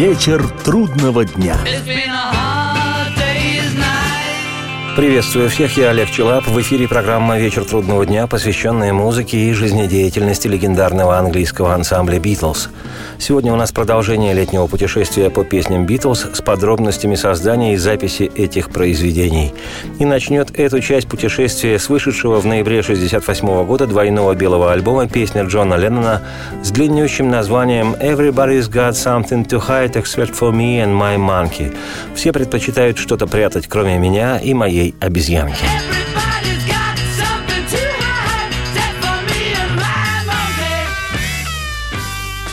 [0.00, 1.58] Вечер трудного дня.
[4.96, 6.46] Приветствую всех, я Олег Челап.
[6.48, 12.70] В эфире программа «Вечер трудного дня», посвященная музыке и жизнедеятельности легендарного английского ансамбля «Битлз».
[13.16, 18.70] Сегодня у нас продолжение летнего путешествия по песням «Битлз» с подробностями создания и записи этих
[18.70, 19.54] произведений.
[20.00, 25.44] И начнет эту часть путешествия с вышедшего в ноябре 1968 года двойного белого альбома песня
[25.44, 26.22] Джона Леннона
[26.64, 31.74] с длиннющим названием «Everybody's got something to hide except for me and my monkey».
[32.14, 35.66] Все предпочитают что-то прятать, кроме меня и моей обезьянки.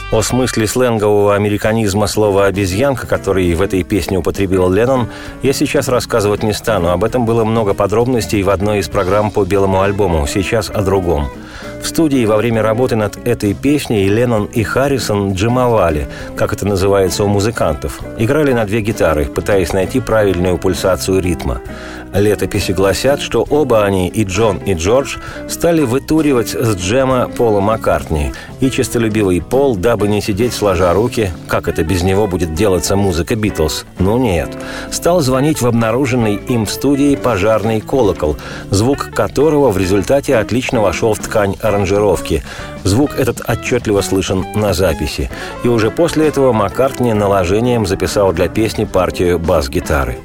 [0.10, 5.10] О смысле сленгового американизма слова «обезьянка», который в этой песне употребил Леннон,
[5.44, 6.90] я сейчас рассказывать не стану.
[6.90, 10.26] Об этом было много подробностей в одной из программ по белому альбому.
[10.26, 11.28] Сейчас о другом.
[11.84, 17.26] В студии во время работы над этой песней Леннон и Харрисон джимовали, как это называется
[17.26, 18.00] у музыкантов.
[18.18, 21.62] Играли на две гитары, пытаясь найти правильную пульсацию ритма.
[22.14, 28.34] Летописи гласят, что оба они, и Джон, и Джордж, стали вытуривать с джема Пола Маккартни.
[28.60, 33.36] И честолюбивый Пол, дабы не сидеть сложа руки, как это без него будет делаться музыка
[33.36, 33.86] Битлз?
[34.00, 34.50] Ну нет.
[34.92, 38.38] Стал звонить в обнаруженный им в студии пожарный колокол,
[38.72, 42.44] звук которого в результате отлично вошел в ткань аранжировки.
[42.84, 45.30] Звук этот отчетливо слышен на записи.
[45.64, 50.18] И уже после этого Маккартни наложением записал для песни партию бас-гитары.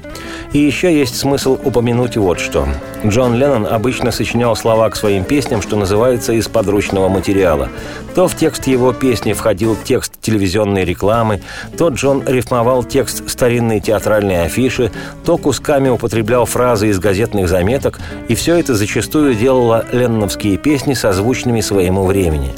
[0.52, 2.68] И еще есть смысл упомянуть вот что.
[3.04, 7.70] Джон Леннон обычно сочинял слова к своим песням, что называется, из подручного материала.
[8.14, 11.40] То в текст его песни входил текст телевизионной рекламы,
[11.78, 14.92] то Джон рифмовал текст старинной театральной афиши,
[15.24, 21.62] то кусками употреблял фразы из газетных заметок, и все это зачастую делало ленноновские песни созвучными
[21.62, 22.52] своему времени.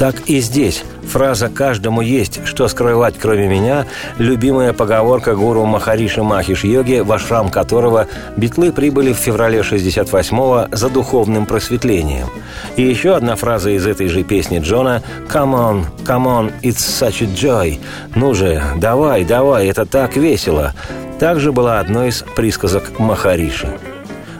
[0.00, 0.82] Так и здесь.
[1.02, 3.84] Фраза «каждому есть, что скрывать, кроме меня»–
[4.18, 10.88] любимая поговорка гуру Махариши Махиш Йоги, в ашрам которого битлы прибыли в феврале 68-го за
[10.88, 12.28] духовным просветлением.
[12.76, 17.22] И еще одна фраза из этой же песни Джона «Come on, come on, it's such
[17.22, 17.78] a joy»–
[18.14, 20.72] «Ну же, давай, давай, это так весело»
[21.18, 23.68] также была одной из присказок Махариши.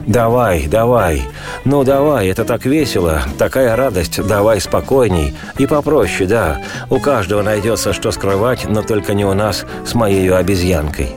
[0.07, 1.23] Давай, давай.
[1.65, 3.21] Ну, давай, это так весело.
[3.39, 4.27] Такая радость.
[4.27, 5.37] Давай спокойней.
[5.59, 6.61] И попроще, да.
[6.89, 11.11] У каждого найдется, что скрывать, но только не у нас с моей обезьянкой.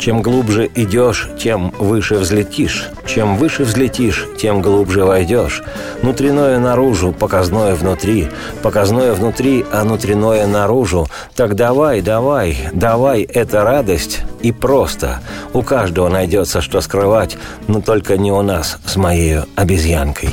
[0.00, 2.88] Чем глубже идешь, тем выше взлетишь.
[3.04, 5.62] Чем выше взлетишь, тем глубже войдешь.
[6.00, 8.28] Внутреннее наружу, показное внутри.
[8.62, 11.06] Показное внутри, а внутреннее наружу.
[11.36, 14.20] Так давай, давай, давай, это радость.
[14.40, 15.20] И просто.
[15.52, 17.36] У каждого найдется, что скрывать,
[17.68, 20.30] но только не у нас с моей обезьянкой.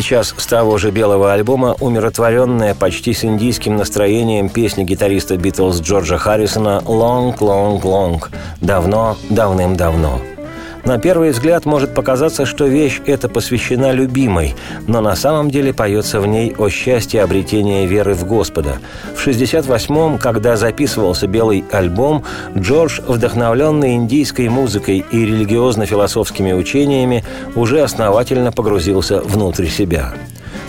[0.00, 6.16] Сейчас с того же белого альбома умиротворенная почти с индийским настроением песня гитариста Битлз Джорджа
[6.16, 8.24] Харрисона «Long, long, long»–
[8.62, 10.29] «Давно, давным-давно».
[10.84, 14.54] На первый взгляд может показаться, что вещь эта посвящена любимой,
[14.86, 18.78] но на самом деле поется в ней о счастье обретения веры в Господа.
[19.14, 22.24] В 68-м, когда записывался «Белый альбом»,
[22.56, 27.24] Джордж, вдохновленный индийской музыкой и религиозно-философскими учениями,
[27.54, 30.14] уже основательно погрузился внутрь себя.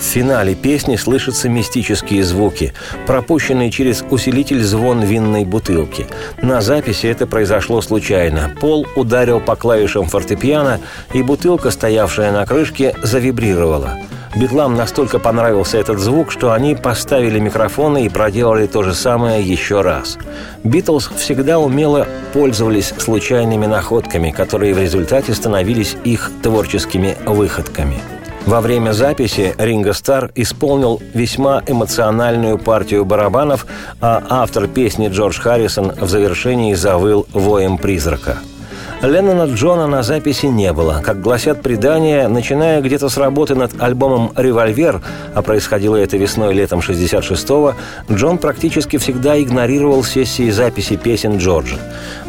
[0.02, 2.74] В финале песни слышатся мистические звуки,
[3.06, 6.08] пропущенные через усилитель звон винной бутылки.
[6.42, 8.52] На записи это произошло случайно.
[8.60, 10.80] Пол ударил по клавишам фортепиано,
[11.14, 14.00] и бутылка, стоявшая на крышке, завибрировала.
[14.36, 19.82] Битлам настолько понравился этот звук, что они поставили микрофоны и проделали то же самое еще
[19.82, 20.18] раз.
[20.64, 28.00] Битлз всегда умело пользовались случайными находками, которые в результате становились их творческими выходками–
[28.46, 33.66] во время записи Ринго Стар исполнил весьма эмоциональную партию барабанов,
[34.00, 38.38] а автор песни Джордж Харрисон в завершении завыл воем призрака–
[39.02, 41.02] Леннона Джона на записи не было.
[41.04, 45.02] Как гласят предания, начиная где-то с работы над альбомом «Револьвер»,
[45.34, 47.74] а происходило это весной-летом 66-го,
[48.12, 51.78] Джон практически всегда игнорировал сессии записи песен Джорджа.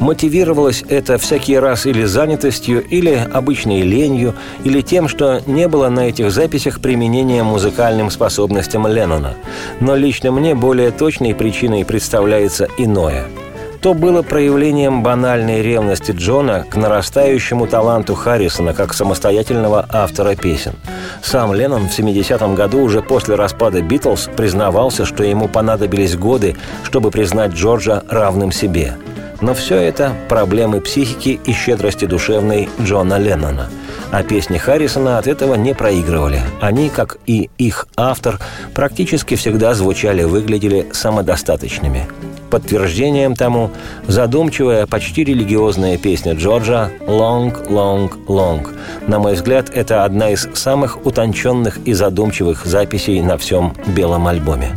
[0.00, 4.34] Мотивировалось это всякий раз или занятостью, или обычной ленью,
[4.64, 9.34] или тем, что не было на этих записях применения музыкальным способностям Леннона.
[9.80, 13.26] Но лично мне более точной причиной представляется иное–
[13.82, 20.74] то было проявлением банальной ревности Джона к нарастающему таланту Харрисона как самостоятельного автора песен.
[21.22, 27.10] Сам Леннон в 70-м году уже после распада «Битлз» признавался, что ему понадобились годы, чтобы
[27.10, 28.96] признать Джорджа равным себе.
[29.40, 33.68] Но все это проблемы психики и щедрости душевной Джона Леннона–
[34.12, 36.42] а песни Харрисона от этого не проигрывали.
[36.60, 38.38] Они, как и их автор,
[38.74, 42.06] практически всегда звучали, выглядели самодостаточными.
[42.52, 43.70] Подтверждением тому
[44.06, 48.68] задумчивая, почти религиозная песня Джорджа «Long, Long, Long».
[49.06, 54.68] На мой взгляд, это одна из самых утонченных и задумчивых записей на всем белом альбоме.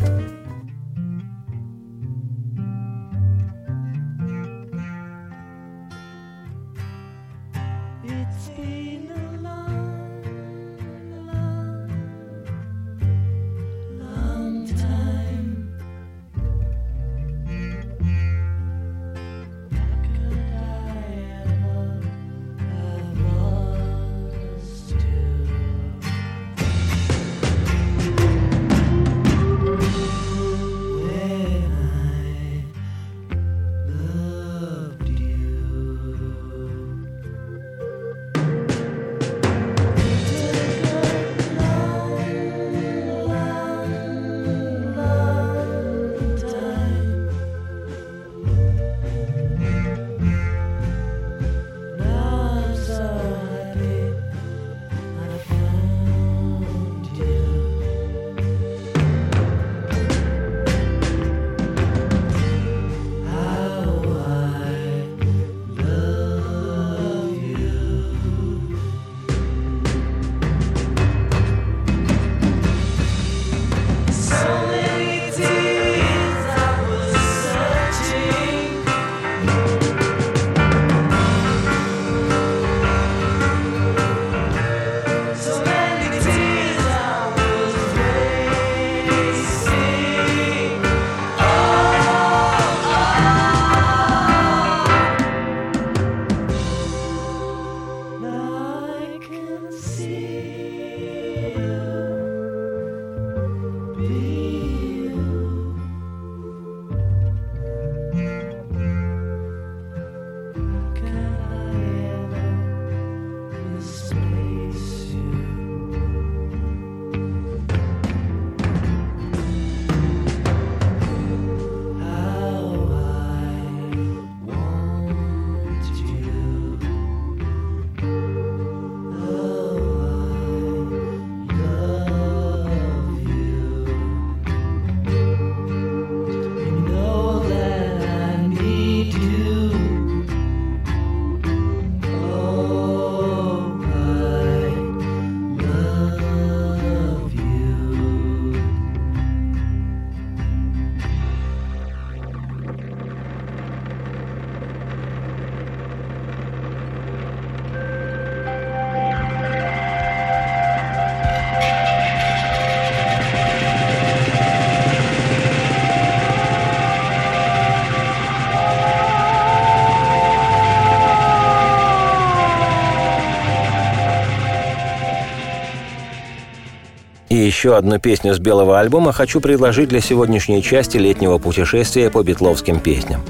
[177.46, 182.80] Еще одну песню с белого альбома хочу предложить для сегодняшней части летнего путешествия по битловским
[182.80, 183.22] песням.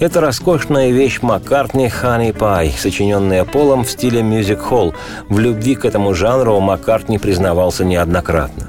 [0.00, 4.94] Это роскошная вещь Маккартни «Honey Pie», сочиненная Полом в стиле мюзик-холл.
[5.28, 8.68] В любви к этому жанру Маккартни признавался неоднократно.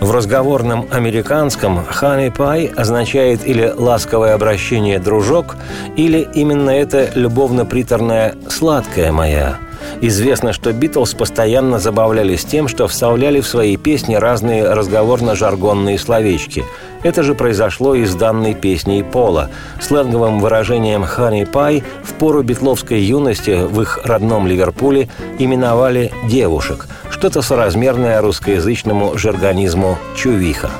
[0.00, 5.56] В разговорном американском «honey pie» означает или ласковое обращение «дружок»,
[5.96, 9.58] или именно это любовно-приторное «сладкая моя»,
[10.02, 16.64] Известно, что Битлз постоянно забавлялись тем, что вставляли в свои песни разные разговорно-жаргонные словечки.
[17.02, 19.50] Это же произошло и с данной песней Пола.
[19.80, 27.42] Сленговым выражением «Honey Pie» в пору битловской юности в их родном Ливерпуле именовали «девушек», что-то
[27.42, 30.70] соразмерное русскоязычному жаргонизму «чувиха».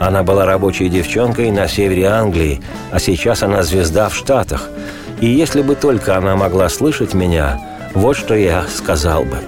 [0.00, 2.60] Она была рабочей девчонкой на севере Англии,
[2.90, 4.68] а сейчас она звезда в Штатах.
[5.20, 7.58] И если бы только она могла слышать меня,
[7.94, 9.38] вот что я сказал бы.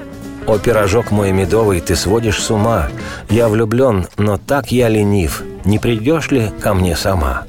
[0.47, 2.89] «О, пирожок мой медовый, ты сводишь с ума.
[3.29, 5.43] Я влюблен, но так я ленив.
[5.65, 7.43] Не придешь ли ко мне сама?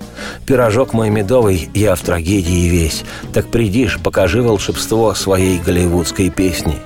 [0.47, 3.03] Пирожок мой медовый, я в трагедии весь.
[3.31, 6.79] Так придишь, покажи волшебство своей голливудской песни.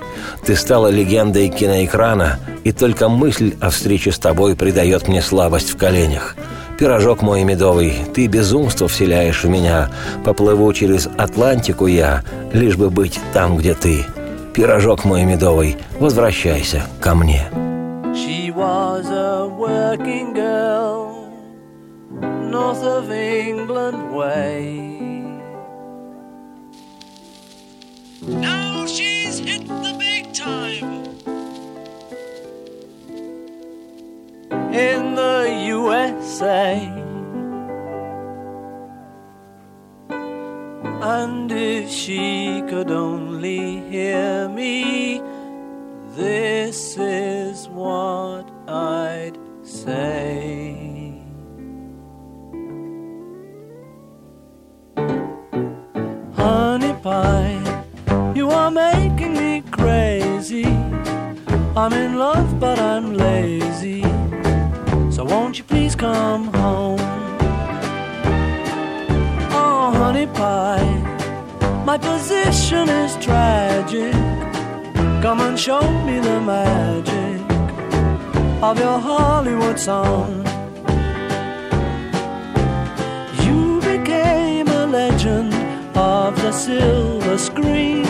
[0.44, 5.78] Ты стала легендой киноэкрана, и только мысль о встрече с тобой придает мне слабость в
[5.78, 6.36] коленях.
[6.82, 9.88] Пирожок мой медовый, ты безумство вселяешь в меня.
[10.24, 14.04] Поплыву через Атлантику я, лишь бы быть там, где ты.
[14.52, 17.48] Пирожок мой медовый, возвращайся ко мне.
[18.16, 21.28] She was a working girl,
[22.50, 24.90] north of England way.
[28.22, 31.01] Now she's hit the big time.
[34.72, 37.02] In the USA.
[41.02, 45.20] And if she could only hear me,
[46.14, 51.18] this is what I'd say.
[56.34, 57.84] Honey pie,
[58.34, 60.66] you are making me crazy.
[61.74, 64.11] I'm in love, but I'm lazy.
[65.12, 66.98] So won't you please come home?
[69.52, 74.14] Oh, honey pie, my position is tragic.
[75.22, 77.42] Come and show me the magic
[78.62, 80.46] of your Hollywood song.
[83.44, 85.52] You became a legend
[85.94, 88.06] of the silver screen,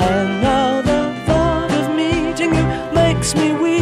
[0.00, 2.64] and now the thought of meeting you
[2.94, 3.73] makes me weak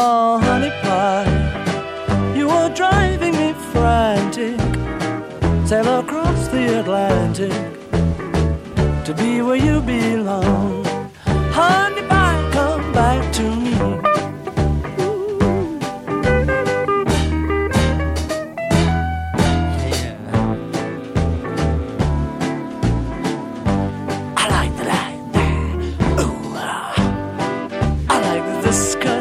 [0.00, 1.26] Oh, honey pie,
[2.36, 4.60] you are driving me frantic.
[5.66, 7.50] Sail across the Atlantic
[9.04, 10.84] to be where you belong.
[11.50, 13.68] Honey pie, come back to me.
[28.60, 29.17] So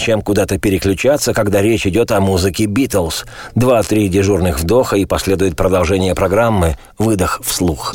[0.00, 3.26] зачем куда-то переключаться, когда речь идет о музыке Битлз?
[3.54, 7.94] Два-три дежурных вдоха и последует продолжение программы «Выдох вслух».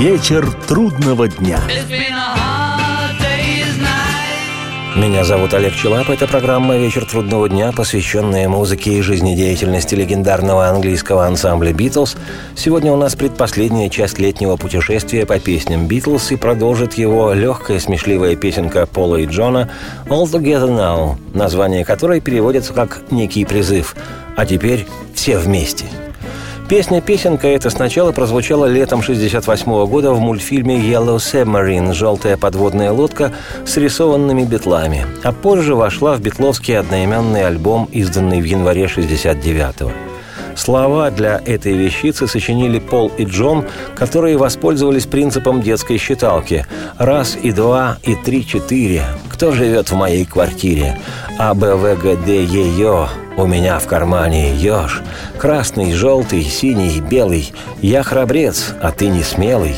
[0.00, 1.60] Вечер трудного дня.
[4.94, 6.10] Меня зовут Олег Челап.
[6.10, 12.16] Это программа «Вечер трудного дня», посвященная музыке и жизнедеятельности легендарного английского ансамбля «Битлз».
[12.54, 18.36] Сегодня у нас предпоследняя часть летнего путешествия по песням «Битлз» и продолжит его легкая смешливая
[18.36, 19.70] песенка Пола и Джона
[20.08, 23.96] «All Together Now», название которой переводится как «Некий призыв».
[24.36, 25.86] А теперь все вместе–
[26.68, 33.32] Песня-песенка эта сначала прозвучала летом 68 года в мультфильме «Yellow Submarine» «Желтая подводная лодка»
[33.66, 39.92] с рисованными битлами, а позже вошла в битловский одноименный альбом, изданный в январе 69 -го.
[40.56, 43.64] Слова для этой вещицы сочинили Пол и Джон,
[43.94, 46.66] которые воспользовались принципом детской считалки.
[46.98, 49.02] Раз и два и три четыре.
[49.30, 50.98] Кто живет в моей квартире?
[51.38, 53.08] А, Б, В, Г, Д, Е, Ё.
[53.36, 55.02] У меня в кармане еж.
[55.38, 57.52] Красный, желтый, синий, белый.
[57.80, 59.74] Я храбрец, а ты не смелый.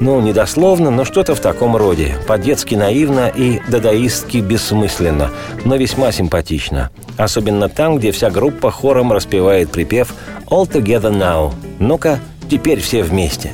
[0.00, 2.14] Ну, недословно, но что-то в таком роде.
[2.28, 5.30] По-детски наивно и дадаистски бессмысленно,
[5.64, 6.90] но весьма симпатично.
[7.16, 10.14] Особенно там, где вся группа хором распевает припев
[10.46, 11.52] «All together now».
[11.78, 13.50] Ну-ка, теперь все вместе.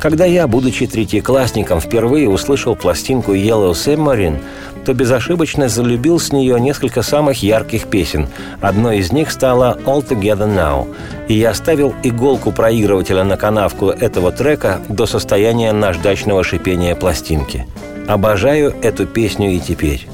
[0.00, 4.40] Когда я, будучи третьеклассником, впервые услышал пластинку «Yellow Submarine»,
[4.84, 8.28] то безошибочно залюбил с нее несколько самых ярких песен.
[8.60, 10.94] Одной из них стала «All Together Now».
[11.26, 17.66] И я ставил иголку проигрывателя на канавку этого трека до состояния наждачного шипения пластинки.
[18.06, 20.08] Обожаю эту песню и теперь.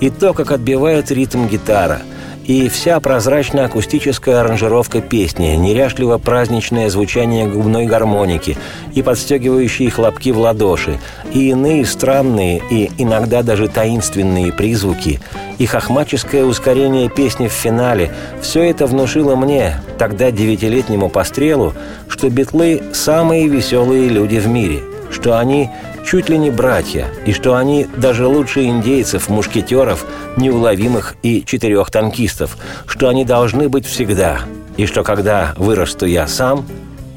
[0.00, 2.02] И то, как отбивает ритм гитара–
[2.46, 8.56] и вся прозрачно-акустическая аранжировка песни, неряшливо-праздничное звучание губной гармоники
[8.94, 10.98] и подстегивающие хлопки в ладоши,
[11.32, 15.20] и иные странные и иногда даже таинственные призвуки,
[15.58, 21.74] и хохмаческое ускорение песни в финале– все это внушило мне, тогда девятилетнему пострелу,
[22.08, 24.80] что битлы– самые веселые люди в мире,
[25.10, 25.70] что они
[26.04, 30.04] чуть ли не братья, и что они даже лучше индейцев, мушкетеров,
[30.36, 32.56] неуловимых и четырех танкистов,
[32.86, 34.40] что они должны быть всегда,
[34.76, 36.66] и что когда вырасту я сам,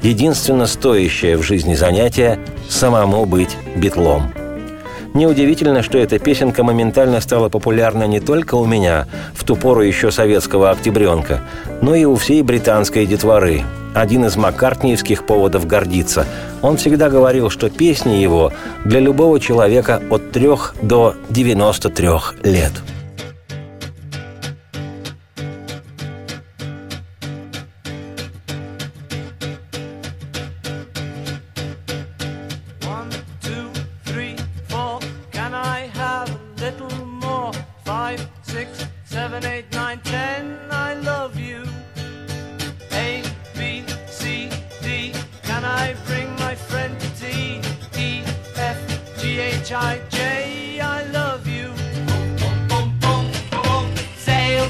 [0.02, 2.38] единственно стоящее в жизни занятие–
[2.68, 4.32] самому быть битлом.
[5.14, 10.10] Неудивительно, что эта песенка моментально стала популярна не только у меня, в ту пору еще
[10.10, 11.40] советского октябренка,
[11.80, 13.62] но и у всей британской детворы.
[13.96, 16.26] Один из маккартниевских поводов гордиться.
[16.60, 18.52] Он всегда говорил, что песни его
[18.84, 22.08] для любого человека от трех до 93
[22.42, 22.72] лет.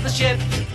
[0.07, 0.66] the ship.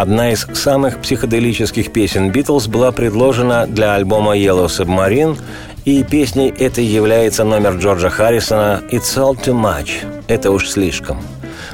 [0.00, 5.36] Одна из самых психоделических песен «Битлз» была предложена для альбома «Yellow Submarine»,
[5.84, 9.88] и песней этой является номер Джорджа Харрисона «It's all too much»–
[10.28, 11.20] «Это уж слишком».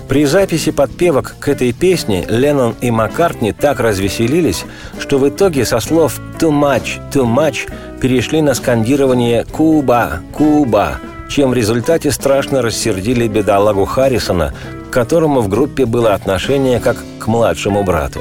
[0.08, 4.64] При записи подпевок к этой песне Леннон и Маккартни так развеселились,
[4.98, 10.98] что в итоге со слов «too much, too much» перешли на скандирование «Куба, Куба»,
[11.34, 14.54] чем в результате страшно рассердили бедолагу Харрисона,
[14.86, 18.20] к которому в группе было отношение как к младшему брату.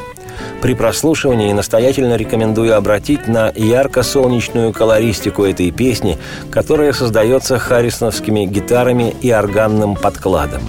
[0.63, 6.17] При прослушивании настоятельно рекомендую обратить на ярко-солнечную колористику этой песни,
[6.49, 10.63] которая создается харрисоновскими гитарами и органным подкладом.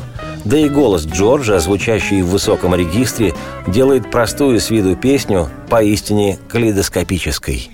[0.45, 3.33] Да и голос Джорджа, звучащий в высоком регистре,
[3.67, 7.71] делает простую с виду песню поистине калейдоскопической.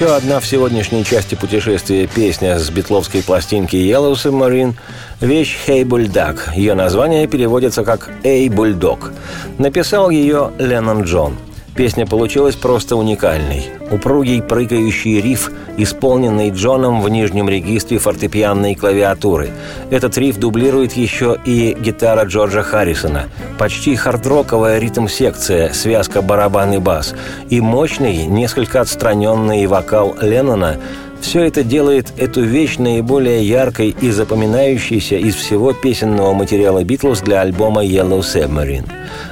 [0.00, 4.72] Еще одна в сегодняшней части путешествия песня с битловской пластинки Yellow Submarine–
[5.20, 6.38] вещь «Hey Bulldog».
[6.56, 9.12] Ее название переводится как «Эй, бульдог».
[9.58, 11.36] Написал ее Леннон Джон–
[11.74, 13.64] Песня получилась просто уникальной.
[13.90, 19.50] Упругий прыгающий риф, исполненный Джоном в нижнем регистре фортепианной клавиатуры.
[19.90, 23.24] Этот риф дублирует еще и гитара Джорджа Харрисона.
[23.58, 27.14] Почти хардроковая ритм-секция, связка барабан и бас.
[27.48, 30.76] И мощный, несколько отстраненный вокал Леннона–
[31.20, 37.40] все это делает эту вещь наиболее яркой и запоминающейся из всего песенного материала «Битлз» для
[37.40, 38.88] альбома «Yellow Submarine».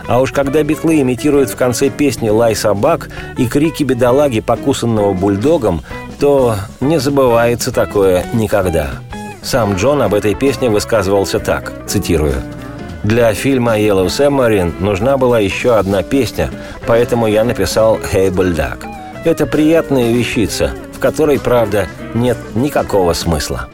[0.07, 5.83] А уж когда битлы имитируют в конце песни «Лай собак» и крики бедолаги, покусанного бульдогом,
[6.19, 8.91] то не забывается такое никогда.
[9.43, 12.35] Сам Джон об этой песне высказывался так, цитирую.
[13.05, 16.51] «Для фильма «Yellow Submarine» нужна была еще одна песня,
[16.87, 18.85] поэтому я написал «Hey Bulldog».
[19.25, 23.69] Это приятная вещица, в которой, правда, нет никакого смысла.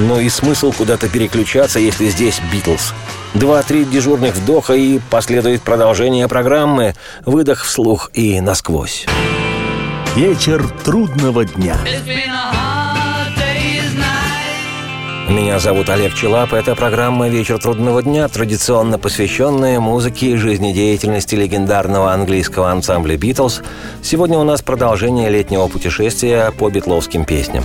[0.00, 2.94] Но и смысл куда-то переключаться, если здесь Битлз.
[3.34, 6.94] Два-три дежурных вдоха и последует продолжение программы,
[7.26, 9.04] выдох вслух и насквозь.
[10.16, 11.76] Вечер трудного дня.
[15.28, 16.54] Меня зовут Олег Челап.
[16.54, 23.60] Это программа «Вечер трудного дня», традиционно посвященная музыке и жизнедеятельности легендарного английского ансамбля «Битлз».
[24.02, 27.64] Сегодня у нас продолжение летнего путешествия по битловским песням.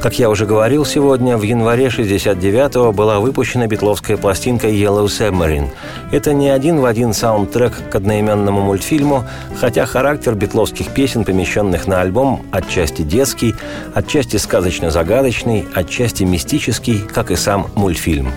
[0.00, 5.68] Как я уже говорил сегодня, в январе 69-го была выпущена битловская пластинка «Yellow Submarine».
[6.10, 9.24] Это не один в один саундтрек к одноименному мультфильму,
[9.60, 13.54] хотя характер битловских песен, помещенных на альбом, отчасти детский,
[13.92, 18.32] отчасти сказочно-загадочный, отчасти мистический, как и сам мультфильм.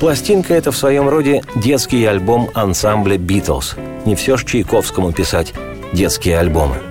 [0.00, 3.76] Пластинка– это в своем роде детский альбом ансамбля «Битлз».
[4.04, 5.54] Не все ж Чайковскому писать
[5.94, 6.76] детские альбомы–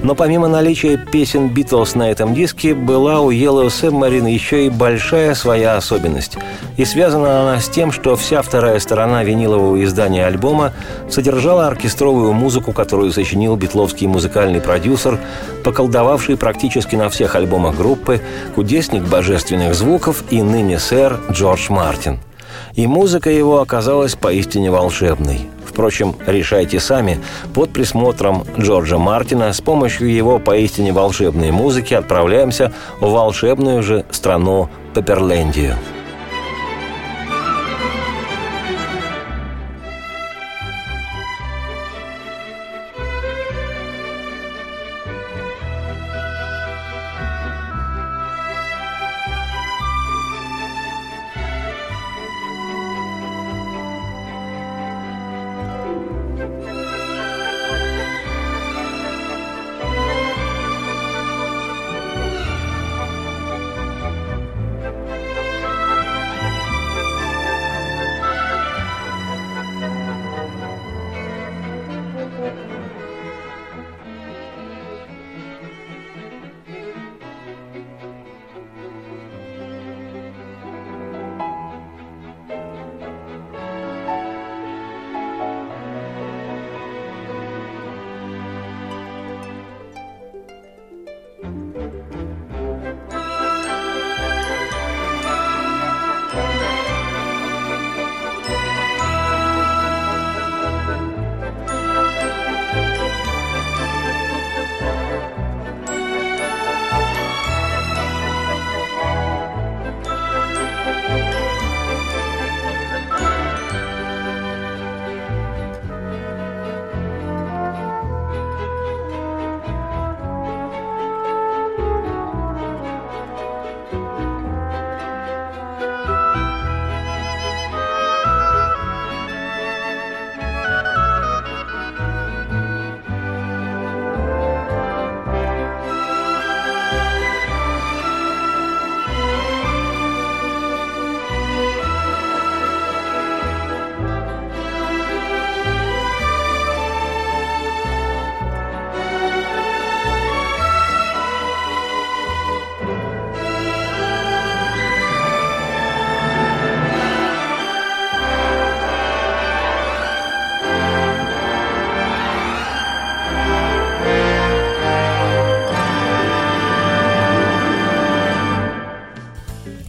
[0.00, 5.34] Но помимо наличия песен «Битлз» на этом диске, была у Yellow Submarine еще и большая
[5.34, 6.38] своя особенность.
[6.76, 10.72] И связана она с тем, что вся вторая сторона винилового издания альбома
[11.10, 15.18] содержала оркестровую музыку, которую сочинил битловский музыкальный продюсер,
[15.64, 18.20] поколдовавший практически на всех альбомах группы,
[18.54, 22.20] кудесник божественных звуков и ныне сэр Джордж Мартин.
[22.74, 25.48] И музыка его оказалась поистине волшебной–
[25.78, 27.20] Впрочем, решайте сами.
[27.54, 34.68] Под присмотром Джорджа Мартина с помощью его поистине волшебной музыки отправляемся в волшебную же страну
[34.92, 35.76] Пеперлендию.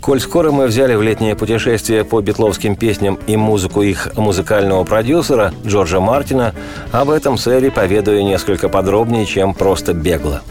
[0.09, 5.53] Коль скоро мы взяли в летнее путешествие по битловским песням и музыку их музыкального продюсера
[5.63, 6.55] Джорджа Мартина,
[6.91, 10.41] об этом сэре поведаю несколько подробнее, чем просто бегло.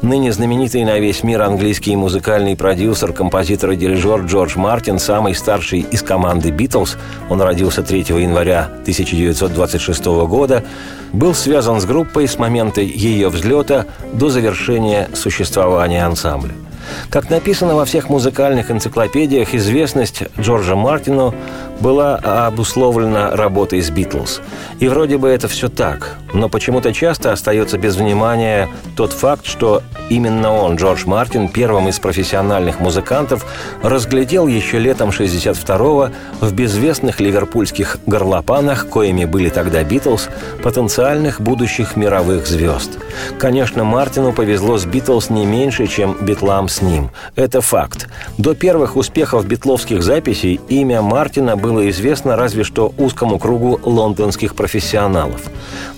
[0.00, 5.80] Ныне знаменитый на весь мир английский музыкальный продюсер, композитор и дирижер Джордж Мартин, самый старший
[5.80, 6.96] из команды «Битлз»,
[7.28, 10.64] он родился 3 января 1926 года,
[11.12, 16.54] был связан с группой с момента ее взлета до завершения существования ансамбля.
[17.10, 21.34] Как написано во всех музыкальных энциклопедиях, известность Джорджа Мартину
[21.80, 24.40] была обусловлена работой с «Битлз».
[24.80, 29.82] И вроде бы это все так, но почему-то часто остается без внимания тот факт, что
[30.08, 33.46] именно он, Джордж Мартин, первым из профессиональных музыкантов,
[33.82, 36.10] разглядел еще летом 62-го
[36.40, 40.28] в безвестных ливерпульских горлопанах, коими были тогда «Битлз»,
[40.62, 42.98] потенциальных будущих мировых звезд.
[43.38, 47.10] Конечно, Мартину повезло с «Битлз» не меньше, чем «Битлам» с ним.
[47.36, 48.08] Это факт.
[48.38, 55.40] До первых успехов битловских записей имя Мартина было известно разве что узкому кругу лондонских профессионалов.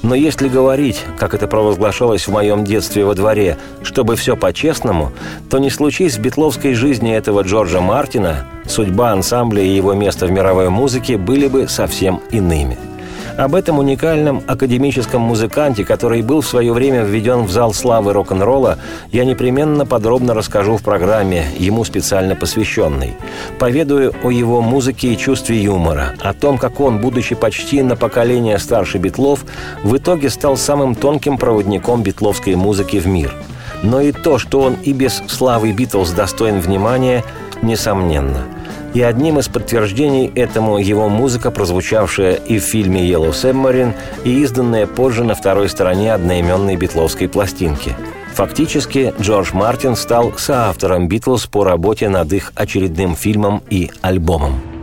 [0.03, 5.11] Но если говорить, как это провозглашалось в моем детстве во дворе, чтобы все по-честному,
[5.51, 10.31] то не случись в битловской жизни этого Джорджа Мартина, судьба ансамбля и его место в
[10.31, 12.79] мировой музыке были бы совсем иными–
[13.37, 18.79] об этом уникальном академическом музыканте, который был в свое время введен в зал славы рок-н-ролла,
[19.13, 23.15] я непременно подробно расскажу в программе, ему специально посвященной.
[23.59, 28.59] Поведаю о его музыке и чувстве юмора, о том, как он, будучи почти на поколение
[28.59, 29.45] старше Битлов,
[29.83, 33.35] в итоге стал самым тонким проводником битловской музыки в мир.
[33.83, 37.23] Но и то, что он и без славы Битлз достоин внимания,
[37.63, 38.45] несомненно–
[38.97, 43.93] и одним из подтверждений этому его музыка, прозвучавшая и в фильме «Yellow Submarine»,
[44.25, 47.95] и изданная позже на второй стороне одноименной битловской пластинки.
[48.33, 54.76] Фактически, Джордж Мартин стал соавтором «Битлз» по работе над их очередным фильмом и альбомом.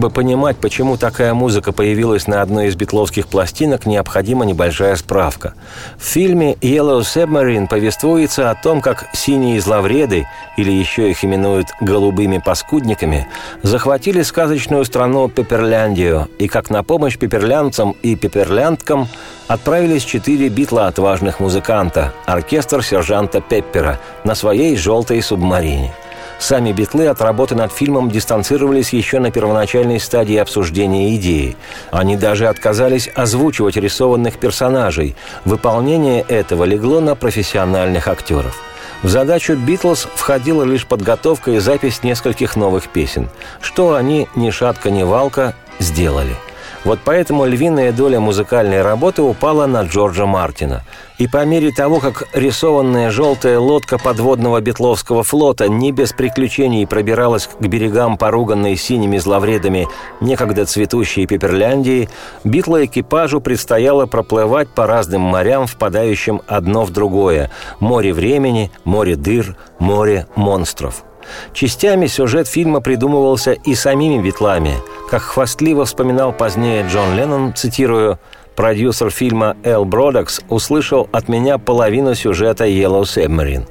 [0.00, 5.52] Чтобы понимать, почему такая музыка появилась на одной из битловских пластинок, необходима небольшая справка.
[5.98, 10.26] В фильме «Yellow Submarine» повествуется о том, как синие зловреды,
[10.56, 13.28] или еще их именуют «голубыми паскудниками»,
[13.62, 19.06] захватили сказочную страну Пеперляндию, и как на помощь пеперлянцам и пеперлянткам
[19.48, 25.92] отправились четыре битла отважных музыканта, оркестр сержанта Пеппера, на своей «желтой субмарине».
[26.40, 31.54] Сами битлы от работы над фильмом дистанцировались еще на первоначальной стадии обсуждения идеи.
[31.90, 35.14] Они даже отказались озвучивать рисованных персонажей.
[35.44, 38.58] Выполнение этого легло на профессиональных актеров.
[39.02, 43.28] В задачу «Битлз» входила лишь подготовка и запись нескольких новых песен,
[43.60, 46.34] что они, ни шатка, ни валка, сделали–
[46.84, 50.82] вот поэтому львиная доля музыкальной работы упала на Джорджа Мартина.
[51.18, 57.46] И по мере того, как рисованная желтая лодка подводного Бетловского флота не без приключений пробиралась
[57.46, 59.88] к берегам поруганной синими зловредами
[60.22, 62.08] некогда цветущей Пеперляндии,
[62.44, 67.50] битла экипажу предстояло проплывать по разным морям, впадающим одно в другое–
[67.80, 71.04] море времени, море дыр, море монстров–
[71.52, 74.74] Частями сюжет фильма придумывался и самими битлами.
[75.10, 78.18] Как хвастливо вспоминал позднее Джон Леннон, цитирую,
[78.56, 83.66] Продюсер фильма Эл Бродокс услышал от меня половину сюжета Yellow Submarine.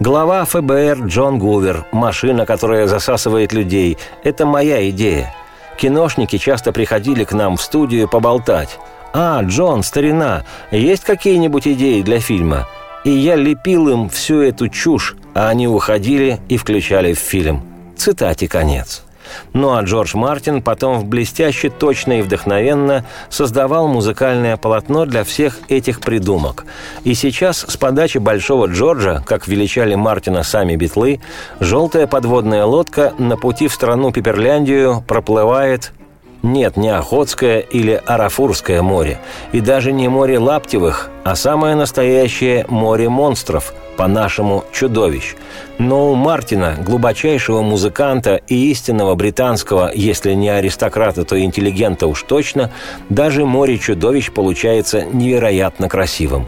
[0.00, 5.34] Глава ФБР Джон Гувер, машина, которая засасывает людей, это моя идея.
[5.78, 8.78] Киношники часто приходили к нам в студию поболтать.
[9.14, 12.66] «А, Джон, старина, есть какие-нибудь идеи для фильма?»
[13.04, 17.62] И я лепил им всю эту чушь, а они уходили и включали в фильм.
[17.96, 19.02] Цитате конец.
[19.52, 25.58] Ну а Джордж Мартин потом в блестяще, точно и вдохновенно создавал музыкальное полотно для всех
[25.68, 26.64] этих придумок.
[27.04, 31.20] И сейчас с подачи Большого Джорджа, как величали Мартина сами битлы,
[31.60, 35.92] желтая подводная лодка на пути в страну Пеперляндию проплывает
[36.44, 39.18] нет, не Охотское или Арафурское море,
[39.52, 45.34] и даже не море Лаптевых, а самое настоящее море монстров, по-нашему чудовищ.
[45.78, 52.70] Но у Мартина, глубочайшего музыканта и истинного британского, если не аристократа, то интеллигента уж точно,
[53.08, 56.46] даже море чудовищ получается невероятно красивым.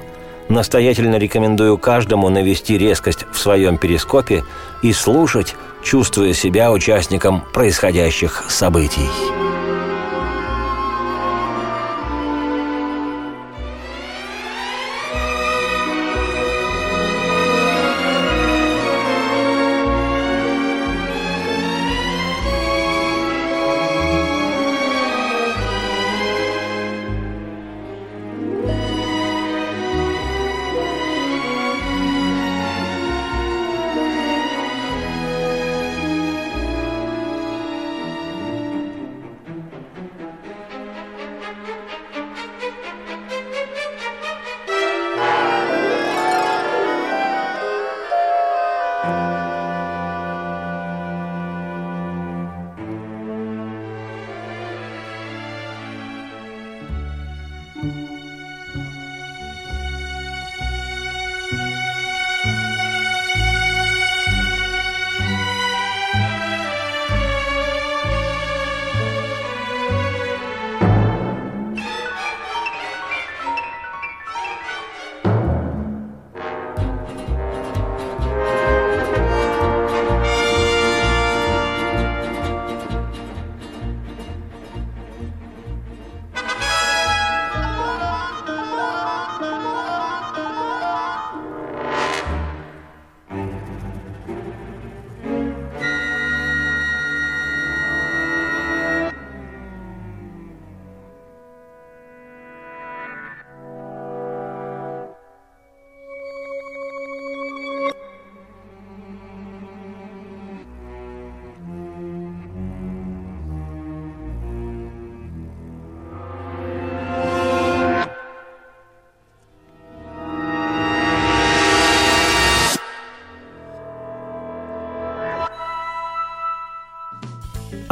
[0.49, 4.45] Настоятельно рекомендую каждому навести резкость в своем перископе
[4.83, 9.09] и слушать, чувствуя себя участником происходящих событий.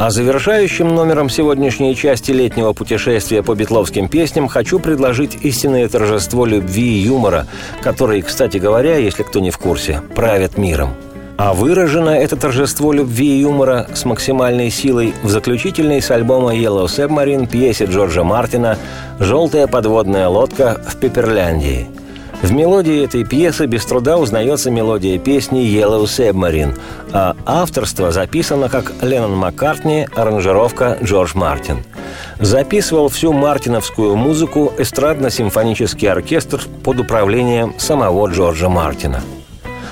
[0.05, 6.83] А завершающим номером сегодняшней части летнего путешествия по битловским песням хочу предложить истинное торжество любви
[6.83, 7.47] и юмора,
[7.81, 10.93] которые, кстати говоря, если кто не в курсе, правят миром.
[11.37, 16.85] А выражено это торжество любви и юмора с максимальной силой в заключительной с альбома Yellow
[16.85, 18.77] Submarine пьесе Джорджа Мартина
[19.17, 21.94] «Желтая подводная лодка в Пеперляндии».
[22.41, 26.77] В мелодии этой пьесы без труда узнается мелодия песни «Yellow Submarine»,
[27.11, 31.83] а авторство записано как Леннон Маккартни, аранжировка Джордж Мартин.
[32.39, 39.21] Записывал всю мартиновскую музыку эстрадно-симфонический оркестр под управлением самого Джорджа Мартина–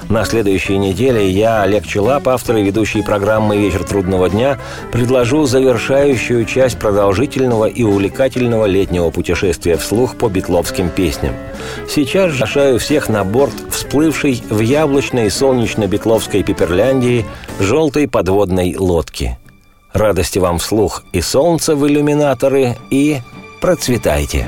[0.10, 4.60] на следующей неделе я, Олег Челап, автор и ведущий программы «Вечер трудного дня»,
[4.91, 11.34] предложу завершающую часть продолжительного и увлекательного летнего путешествия вслух по битловским песням.
[11.89, 17.26] Сейчас же всех на борт всплывшей в яблочной солнечно-битловской Пиперляндии
[17.60, 19.38] желтой подводной лодки.
[19.93, 23.20] Радости вам вслух и солнца в иллюминаторы, и
[23.62, 24.47] процветайте!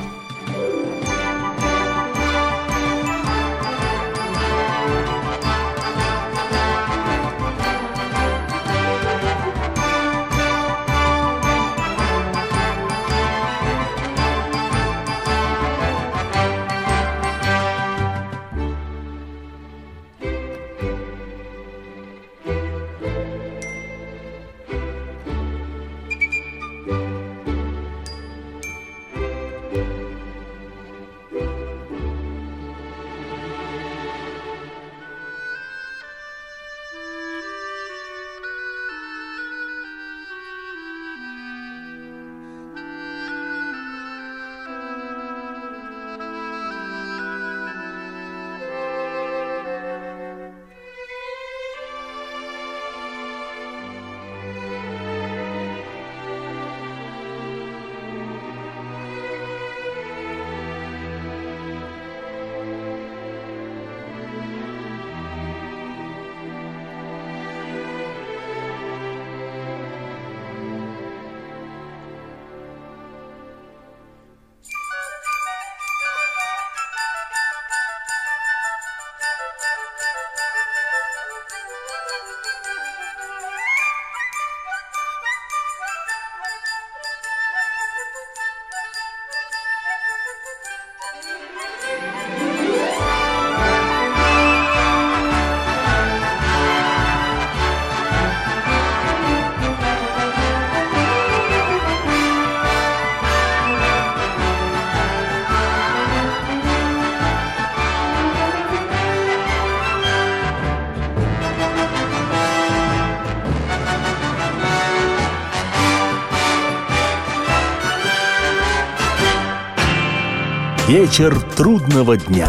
[120.95, 122.47] Вечер трудного дня.